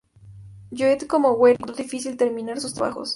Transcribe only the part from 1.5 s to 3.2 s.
encontró difícil terminar sus trabajos.